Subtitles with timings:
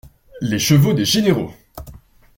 [0.41, 1.51] Les chevaux des généraux!